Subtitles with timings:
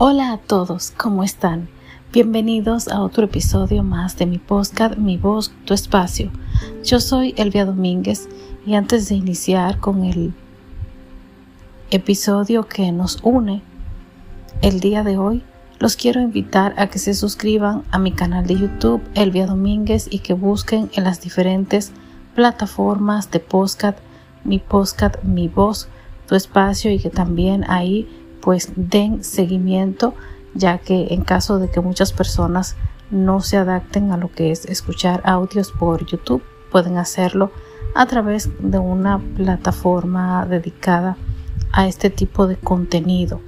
[0.00, 1.68] Hola a todos, ¿cómo están?
[2.12, 6.30] Bienvenidos a otro episodio más de mi podcast Mi voz, tu espacio.
[6.84, 8.28] Yo soy Elvia Domínguez
[8.64, 10.34] y antes de iniciar con el
[11.90, 13.60] episodio que nos une
[14.62, 15.42] el día de hoy,
[15.80, 20.20] los quiero invitar a que se suscriban a mi canal de YouTube Elvia Domínguez y
[20.20, 21.90] que busquen en las diferentes
[22.36, 23.98] plataformas de podcast
[24.44, 25.88] mi podcast Mi voz,
[26.28, 28.08] tu espacio y que también ahí
[28.48, 30.14] pues den seguimiento
[30.54, 32.76] ya que en caso de que muchas personas
[33.10, 37.52] no se adapten a lo que es escuchar audios por YouTube, pueden hacerlo
[37.94, 41.18] a través de una plataforma dedicada
[41.72, 43.42] a este tipo de contenido.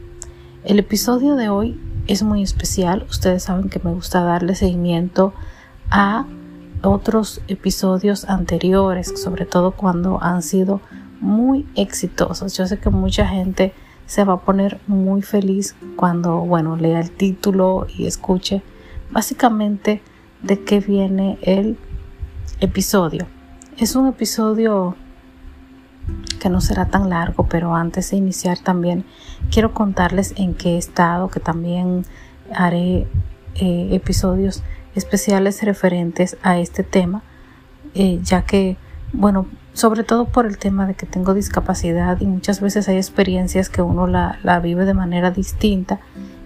[0.65, 3.07] El episodio de hoy es muy especial.
[3.09, 5.33] Ustedes saben que me gusta darle seguimiento
[5.91, 6.27] a
[6.83, 10.83] otros episodios anteriores, sobre todo cuando han sido
[11.23, 12.55] muy exitosos.
[12.55, 13.73] Yo sé que mucha gente
[14.11, 18.61] se va a poner muy feliz cuando, bueno, lea el título y escuche
[19.13, 20.03] básicamente
[20.43, 21.79] de qué viene el
[22.59, 23.29] episodio.
[23.79, 24.97] Es un episodio
[26.41, 29.05] que no será tan largo, pero antes de iniciar también
[29.49, 32.05] quiero contarles en qué estado, que también
[32.53, 33.07] haré
[33.55, 34.65] eh, episodios
[34.97, 37.23] especiales referentes a este tema,
[37.95, 38.77] eh, ya que,
[39.13, 43.69] bueno, sobre todo por el tema de que tengo discapacidad y muchas veces hay experiencias
[43.69, 46.01] que uno la, la vive de manera distinta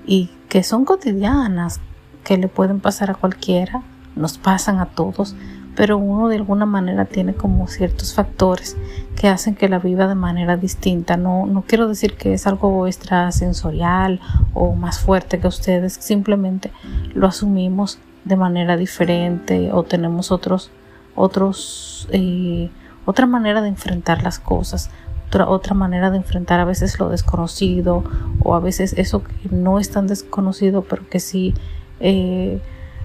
[0.06, 1.80] y que son cotidianas,
[2.22, 3.82] que le pueden pasar a cualquiera,
[4.16, 5.34] nos pasan a todos,
[5.76, 8.76] pero uno de alguna manera tiene como ciertos factores
[9.16, 11.16] que hacen que la viva de manera distinta.
[11.16, 14.20] No, no quiero decir que es algo extrasensorial
[14.52, 16.70] o más fuerte que ustedes, simplemente
[17.14, 20.70] lo asumimos de manera diferente o tenemos otros,
[21.14, 22.70] otros eh,
[23.06, 24.90] otra manera de enfrentar las cosas,
[25.28, 28.04] otra, otra manera de enfrentar a veces lo desconocido
[28.40, 31.54] o a veces eso que no es tan desconocido pero que sí
[32.00, 32.60] eh,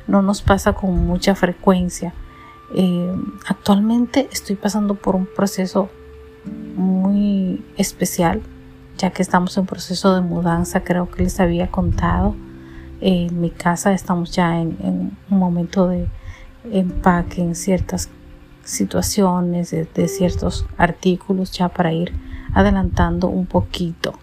[0.07, 2.13] no nos pasa con mucha frecuencia.
[2.73, 3.15] Eh,
[3.47, 5.89] actualmente estoy pasando por un proceso
[6.75, 8.41] muy especial
[8.97, 12.35] ya que estamos en proceso de mudanza creo que les había contado
[13.01, 16.07] en mi casa estamos ya en, en un momento de
[16.71, 18.09] empaque en ciertas
[18.63, 22.13] situaciones, de, ciertos artículos ya para ir
[22.53, 24.13] adelantando un poquito.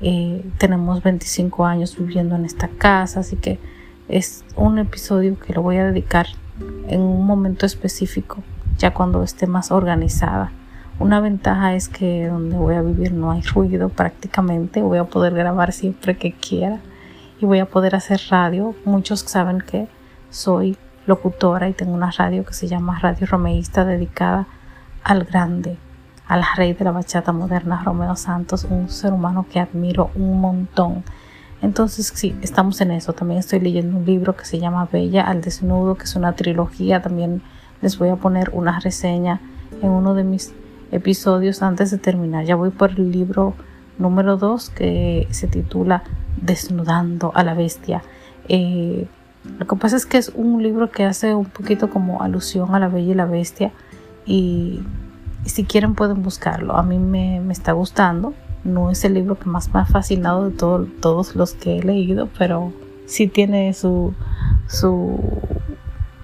[0.00, 3.58] Eh, tenemos 25 años viviendo en esta casa, así que
[4.08, 6.26] es un episodio que lo voy a dedicar
[6.88, 8.42] en un momento específico,
[8.78, 10.52] ya cuando esté más organizada.
[10.98, 15.34] Una ventaja es que donde voy a vivir no hay ruido prácticamente, voy a poder
[15.34, 16.80] grabar siempre que quiera
[17.40, 18.74] y voy a poder hacer radio.
[18.84, 19.88] Muchos saben que
[20.30, 20.76] soy
[21.06, 24.46] locutora y tengo una radio que se llama Radio Romeísta dedicada
[25.02, 25.76] al grande,
[26.28, 31.04] al rey de la bachata moderna, Romeo Santos, un ser humano que admiro un montón.
[31.60, 33.12] Entonces sí, estamos en eso.
[33.12, 37.02] También estoy leyendo un libro que se llama Bella al Desnudo, que es una trilogía.
[37.02, 37.42] También
[37.80, 39.40] les voy a poner una reseña
[39.80, 40.52] en uno de mis
[40.90, 42.44] episodios antes de terminar.
[42.44, 43.54] Ya voy por el libro
[43.98, 46.02] número 2 que se titula
[46.36, 48.02] Desnudando a la Bestia.
[48.48, 49.06] Eh,
[49.44, 52.78] lo que pasa es que es un libro que hace un poquito como alusión a
[52.78, 53.72] la Bella y la Bestia
[54.24, 54.82] y,
[55.44, 56.76] si quieren pueden buscarlo.
[56.76, 58.34] A mí me, está gustando.
[58.62, 62.28] No es el libro que más me ha fascinado de todos los que he leído,
[62.38, 62.72] pero
[63.06, 64.14] sí tiene su,
[64.68, 65.18] su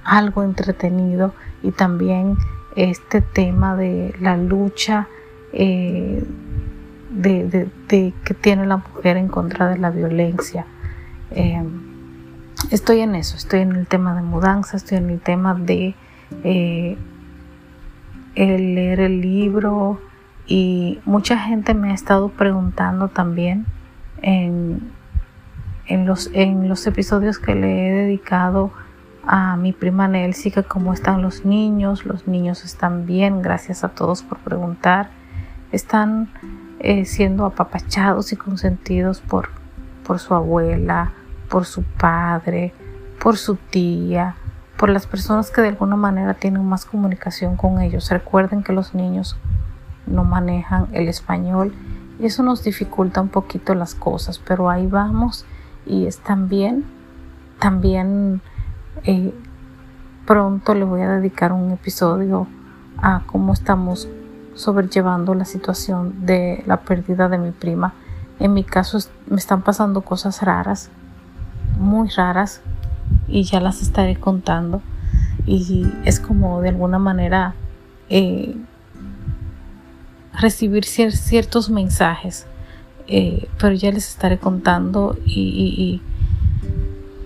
[0.05, 2.37] algo entretenido y también
[2.77, 5.09] este tema de la lucha
[5.53, 6.23] eh,
[7.11, 10.65] de, que tiene la mujer en contra de la violencia.
[11.33, 11.61] Eh,
[12.71, 15.95] estoy en eso, estoy en el tema de mudanza, estoy en el tema de
[16.45, 16.97] eh,
[18.35, 20.01] leer el libro
[20.47, 23.67] y mucha gente me ha estado preguntando también
[24.23, 24.91] en,
[25.87, 28.73] en, los, en los episodios que le he dedicado
[29.27, 33.91] a mi prima Nelsie que cómo están los niños, los niños están bien, gracias a
[33.91, 35.11] todos por preguntar,
[35.71, 36.31] están
[36.81, 39.51] eh, siendo apapachados y consentidos por,
[40.05, 41.13] por su abuela,
[41.49, 42.73] por su padre,
[43.21, 44.37] por su tía,
[44.77, 48.11] por las personas que de alguna manera tienen más comunicación con ellos.
[48.11, 49.37] Recuerden que los niños
[50.07, 51.75] no manejan el español
[52.19, 55.45] y eso nos dificulta un poquito las cosas, pero ahí vamos
[55.85, 56.85] y es también,
[57.59, 58.41] también
[59.05, 59.35] eh,
[60.27, 62.47] pronto le voy a dedicar un episodio
[62.99, 64.09] a cómo estamos
[64.55, 67.95] sobrellevando la situación de la pérdida de mi prima.
[68.41, 68.99] En mi caso
[69.29, 70.91] me están pasando cosas raras
[71.79, 72.61] muy raras
[73.27, 74.83] y ya las estaré contando
[75.47, 77.55] y es como de alguna manera
[78.11, 78.55] eh,
[80.33, 82.47] recibir ciertos mensajes
[83.11, 86.03] eh, pero ya les estaré contando y,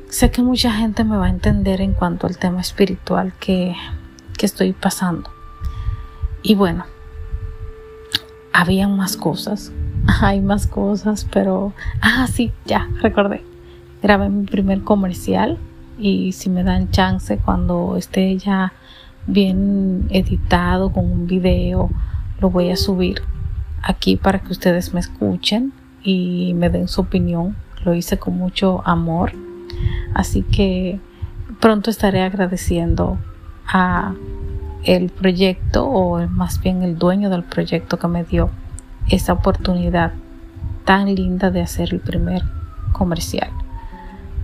[0.08, 3.74] sé que mucha gente me va a entender en cuanto al tema espiritual que,
[4.38, 5.30] que estoy pasando.
[6.42, 6.84] Y bueno,
[8.52, 9.72] había más cosas,
[10.20, 13.42] hay más cosas, pero, ah, sí, ya, recordé.
[14.02, 15.58] Grabé mi primer comercial
[15.96, 18.72] y si me dan chance cuando esté ya
[19.28, 21.88] bien editado con un video,
[22.40, 23.22] lo voy a subir
[23.80, 25.72] aquí para que ustedes me escuchen
[26.02, 27.54] y me den su opinión.
[27.84, 29.34] Lo hice con mucho amor.
[30.14, 30.98] Así que
[31.60, 33.18] pronto estaré agradeciendo
[33.68, 34.14] a
[34.82, 38.50] el proyecto o más bien el dueño del proyecto que me dio
[39.08, 40.12] esa oportunidad
[40.84, 42.42] tan linda de hacer el primer
[42.92, 43.61] comercial.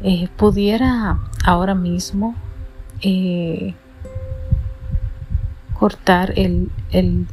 [0.02, 2.34] Eh, pudiera ahora mismo
[3.00, 3.74] eh,
[5.74, 7.26] cortar el, el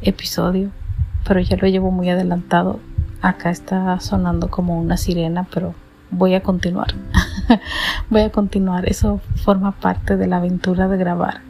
[0.00, 0.70] episodio
[1.28, 2.80] pero ya lo llevo muy adelantado.
[3.20, 5.74] Acá está sonando como una sirena, pero
[6.10, 6.94] voy a continuar.
[8.10, 8.88] voy a continuar.
[8.88, 11.42] Eso forma parte de la aventura de grabar.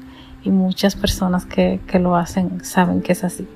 [0.42, 3.46] Y muchas personas que, lo hacen saben que es así.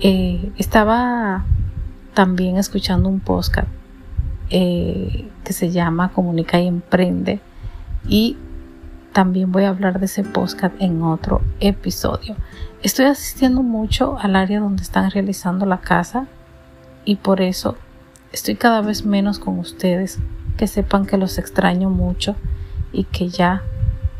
[0.00, 1.44] Eh, estaba
[2.14, 3.68] también escuchando un podcast
[4.50, 7.40] eh, que se llama Comunica y Emprende.
[8.08, 8.36] Y
[9.12, 12.36] también voy a hablar de ese podcast en otro episodio.
[12.82, 16.26] Estoy asistiendo mucho al área donde están realizando la casa
[17.04, 17.76] y por eso
[18.32, 20.18] estoy cada vez menos con ustedes.
[20.56, 22.34] Que sepan que los extraño mucho
[22.92, 23.62] y que ya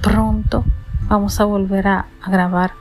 [0.02, 0.64] pronto
[1.08, 2.72] vamos a volver a, grabar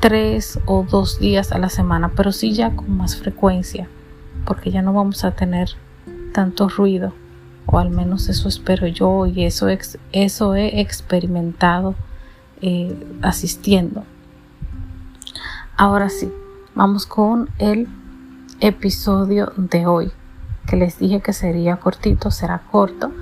[0.00, 3.88] tres o dos días a la semana, pero sí ya con más frecuencia,
[4.46, 5.70] porque ya no vamos a tener
[6.32, 7.12] tanto ruido
[7.66, 9.68] o al menos eso espero yo y eso,
[10.12, 11.94] eso he experimentado
[12.60, 14.04] eh, asistiendo.
[15.76, 16.32] Ahora sí,
[16.74, 17.88] vamos con el
[18.60, 20.12] episodio de hoy,
[20.66, 23.12] que les dije que sería cortito, será corto,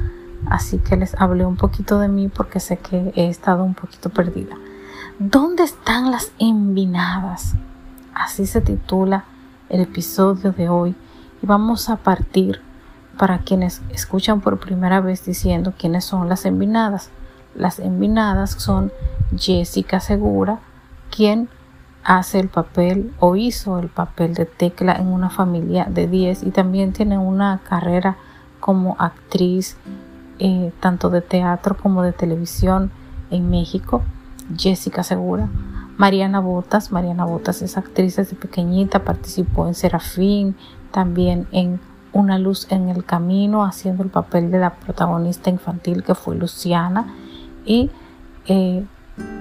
[0.48, 4.08] así que les hablé un poquito de mí porque sé que he estado un poquito
[4.10, 4.56] perdida.
[5.18, 7.54] ¿Dónde están las envinadas?
[8.14, 9.24] Así se titula
[9.68, 10.94] el episodio de hoy
[11.42, 12.60] y vamos a partir
[13.18, 17.10] para quienes escuchan por primera vez diciendo quiénes son las envinadas.
[17.54, 18.92] Las envinadas son
[19.36, 20.60] Jessica Segura,
[21.14, 21.48] quien
[22.04, 26.50] hace el papel o hizo el papel de Tecla en una familia de 10 y
[26.52, 28.16] también tiene una carrera
[28.60, 29.76] como actriz
[30.38, 32.90] eh, tanto de teatro como de televisión
[33.30, 34.02] en México.
[34.56, 35.48] Jessica Segura.
[35.96, 36.92] Mariana Botas.
[36.92, 40.56] Mariana Botas es actriz desde pequeñita, participó en Serafín,
[40.92, 41.80] también en
[42.18, 47.14] una luz en el camino haciendo el papel de la protagonista infantil que fue Luciana
[47.64, 47.90] y
[48.46, 48.84] eh,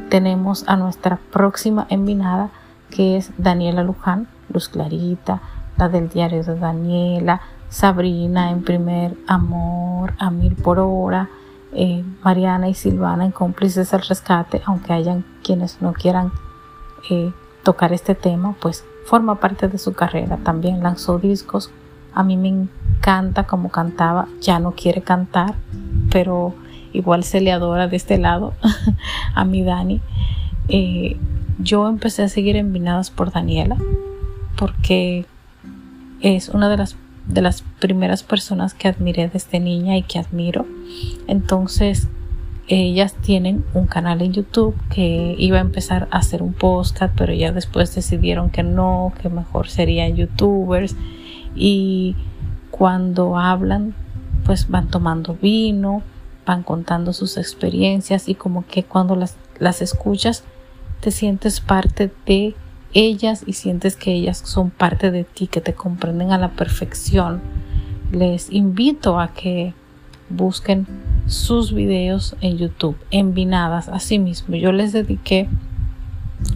[0.10, 2.52] tenemos a nuestra próxima envinada
[2.92, 5.42] que es Daniela Luján, Luz Clarita,
[5.76, 11.30] la del diario de Daniela, Sabrina en primer amor, a mil por hora,
[11.74, 16.32] eh, Mariana y Silvana en cómplices al rescate, aunque hayan quienes no quieran
[17.10, 17.34] eh,
[17.64, 20.38] tocar este tema, pues forma parte de su carrera.
[20.38, 21.72] También lanzó discos
[22.18, 25.54] a mí me encanta como cantaba, ya no quiere cantar,
[26.10, 26.56] pero
[26.92, 28.56] igual se le adora de este lado
[29.36, 30.02] a mi Dani.
[30.68, 31.16] Eh,
[31.60, 33.78] yo empecé a seguir envinadas por Daniela
[34.58, 35.28] porque
[36.20, 36.96] es una de las,
[37.28, 40.66] de las primeras personas que admiré desde niña y que admiro.
[41.28, 42.08] Entonces,
[42.68, 47.32] ellas tienen un canal en YouTube que iba a empezar a hacer un podcast, pero
[47.32, 50.96] ya después decidieron que no, que mejor serían youtubers
[51.58, 52.16] y
[52.72, 53.96] cuando hablan
[54.46, 56.04] pues van tomando vino,
[56.46, 60.46] van contando sus experiencias y como que cuando las, las escuchas
[61.02, 62.56] te sientes parte de
[62.94, 67.42] ellas y sientes que ellas son parte de ti, que te comprenden a la perfección.
[68.12, 69.74] Les invito a que
[70.30, 70.88] busquen
[71.28, 74.56] sus videos en YouTube, envinadas a sí mismo.
[74.56, 75.50] Yo les dediqué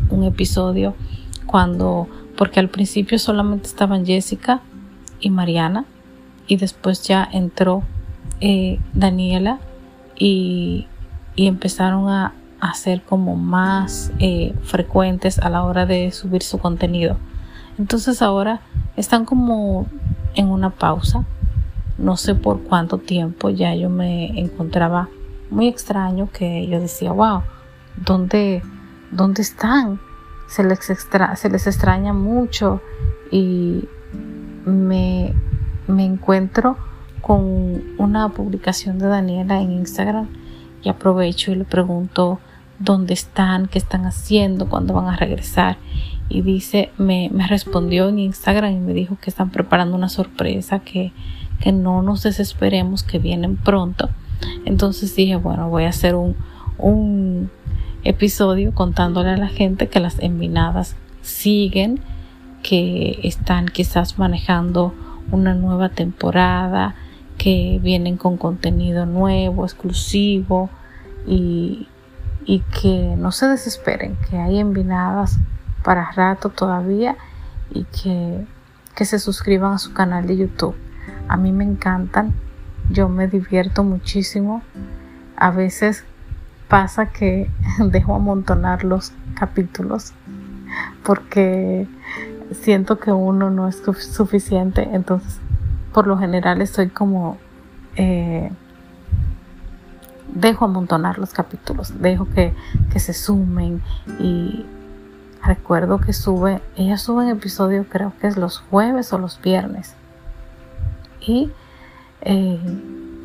[0.09, 0.95] un episodio
[1.45, 4.61] cuando, porque al principio solamente estaban Jessica
[5.21, 5.85] y Mariana
[6.47, 7.83] y después ya entró
[8.41, 9.59] eh, Daniela
[10.17, 10.87] y,
[11.37, 12.33] empezaron a,
[12.75, 17.17] ser como más eh, frecuentes a la hora de subir su contenido.
[17.79, 18.61] Entonces ahora
[18.97, 19.87] están como
[20.35, 21.25] en una pausa.
[21.97, 25.09] No sé por cuánto tiempo ya yo me encontraba
[25.49, 27.41] muy extraño que yo decía, wow,
[27.95, 28.61] ¿dónde,
[29.11, 29.99] dónde están?
[30.47, 32.81] Se les, se les extraña mucho
[33.31, 33.87] y,
[34.71, 35.33] me,
[35.87, 36.77] encuentro
[37.21, 40.27] con una publicación de Daniela en Instagram
[40.83, 42.39] y aprovecho y le pregunto
[42.79, 45.77] dónde están, qué están haciendo, cuándo van a regresar.
[46.29, 50.79] y dice, me, me respondió en Instagram y me dijo que están preparando una sorpresa,
[50.79, 51.11] que,
[51.59, 54.09] que no nos desesperemos, que vienen pronto.
[54.65, 56.35] Entonces dije, bueno, voy a hacer un,
[56.77, 57.49] un
[58.03, 61.99] episodio contándole a la gente que las envinadas siguen,
[62.63, 64.93] que están quizás manejando
[65.31, 66.95] una nueva temporada,
[67.37, 70.69] que vienen con contenido nuevo, exclusivo
[71.25, 71.87] y,
[72.45, 75.39] y que no se desesperen, que hay envinadas
[75.83, 77.15] para rato todavía
[77.71, 78.45] y que,
[78.95, 80.75] que se suscriban a su canal de YouTube.
[81.27, 82.33] A mí me encantan,
[82.89, 84.61] yo me divierto muchísimo.
[85.35, 86.03] A veces
[86.67, 87.49] pasa que
[87.79, 90.13] dejo amontonar los capítulos
[91.03, 91.87] porque
[92.51, 95.39] siento que uno no es suficiente, entonces
[95.93, 97.37] por lo general estoy como
[97.95, 98.51] eh,
[100.33, 102.53] dejo amontonar los capítulos, dejo que,
[102.91, 103.81] que, se sumen
[104.19, 104.65] y
[105.43, 109.95] recuerdo que sube, ella sube un episodio creo que es los jueves o los viernes.
[111.19, 111.51] Y
[112.21, 112.59] eh,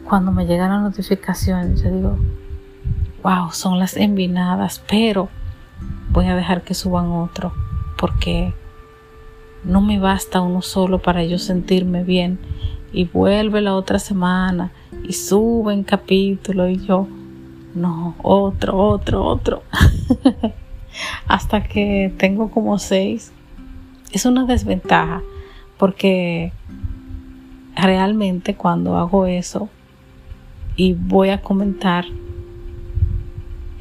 [0.08, 2.18] cuando me llega la notificación yo digo,
[3.22, 5.28] wow, son las envinadas, pero
[6.10, 7.52] voy a dejar que suban otro
[7.96, 8.54] porque
[9.66, 12.38] no me basta uno solo para yo sentirme bien
[12.92, 14.72] y vuelve la otra semana
[15.06, 17.08] y sube en capítulo y yo
[17.74, 19.62] no, otro, otro, otro.
[21.28, 23.32] Hasta que tengo como seis.
[24.12, 25.22] Es una desventaja
[25.76, 26.52] porque
[27.74, 29.68] realmente cuando hago eso
[30.74, 32.06] y voy a comentar,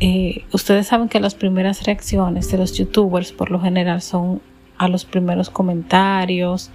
[0.01, 4.41] eh, ustedes saben que las primeras reacciones de los youtubers por lo general son
[4.77, 6.71] a los primeros comentarios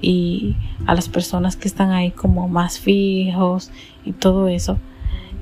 [0.00, 3.70] y a las personas que están ahí como más fijos
[4.04, 4.78] y todo eso.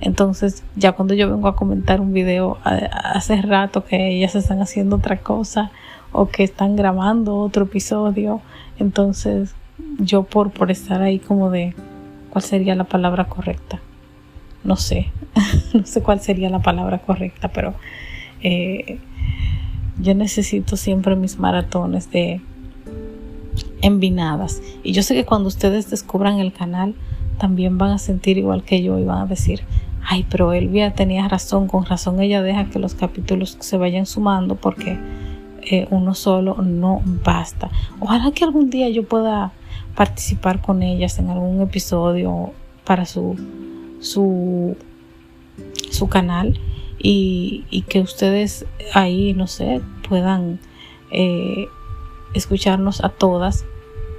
[0.00, 4.97] Entonces, ya cuando yo vengo a comentar un video hace rato que ellas están haciendo
[4.97, 5.71] otra cosa
[6.12, 8.41] o que están grabando otro episodio,
[8.79, 9.55] entonces
[9.99, 11.75] yo por, por estar ahí como de
[12.31, 13.81] cuál sería la palabra correcta.
[14.62, 15.11] No sé,
[15.75, 17.75] no sé cuál sería la palabra correcta, pero
[18.41, 18.99] eh,
[20.00, 22.40] yo necesito siempre mis maratones de
[23.81, 24.62] envinadas.
[24.83, 26.95] Y yo sé que cuando ustedes descubran el canal,
[27.38, 29.62] también van a sentir igual que yo y van a decir,
[30.02, 34.57] ay, pero Elvia tenía razón, con razón ella deja que los capítulos se vayan sumando
[34.57, 34.99] porque
[35.62, 37.71] eh, uno solo no basta.
[38.00, 39.52] Ojalá que algún día yo pueda
[39.95, 42.52] participar con ellas en algún episodio
[42.85, 43.37] para su,
[44.00, 44.76] su,
[45.90, 46.59] su canal
[46.99, 50.59] y, que ustedes ahí, no sé, puedan
[51.11, 51.69] eh,
[52.35, 53.64] escucharnos a todas.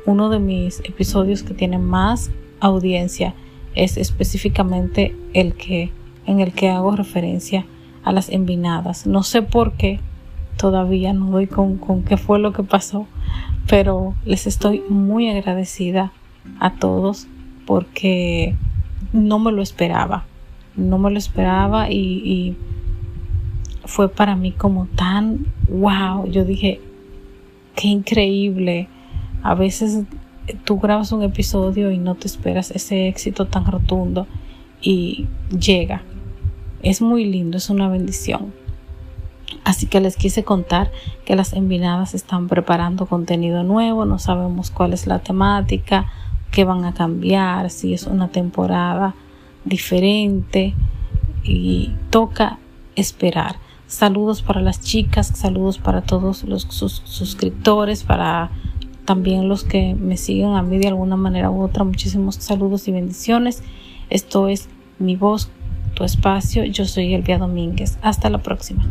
[0.05, 3.35] Uno de mis episodios que tiene más audiencia
[3.75, 5.91] es específicamente el que
[6.25, 7.65] en el que hago referencia
[8.03, 9.07] a las envinadas.
[9.07, 9.99] No sé por qué,
[10.57, 13.07] todavía no doy con, con qué fue lo que pasó,
[13.67, 16.11] pero les estoy muy agradecida
[16.59, 17.27] a todos
[17.65, 18.55] porque
[19.11, 20.25] no me lo esperaba,
[20.79, 22.55] no me lo esperaba y,
[23.85, 26.29] fue para mí como tan wow.
[26.29, 26.79] Yo dije,
[27.75, 28.87] qué increíble.
[29.41, 30.03] A veces
[30.63, 34.27] tú grabas un episodio y no te esperas ese éxito tan rotundo
[34.79, 36.03] y llega.
[36.83, 38.53] Es muy lindo, es una bendición.
[39.63, 40.91] Así que les quise contar
[41.25, 46.11] que las envinadas están preparando contenido nuevo, no sabemos cuál es la temática,
[46.51, 49.15] qué van a cambiar, si es una temporada
[49.65, 50.73] diferente
[51.43, 52.59] y toca
[52.95, 53.55] esperar.
[53.87, 58.51] Saludos para las chicas, saludos para todos los suscriptores, para
[59.05, 61.83] también los que me siguen a mí de alguna manera u otra.
[61.83, 63.63] Muchísimos saludos y bendiciones.
[64.11, 65.49] Esto es mi voz,
[65.95, 66.63] tu espacio.
[66.65, 67.97] Yo soy Elvia Domínguez.
[68.03, 68.85] Hasta la próxima.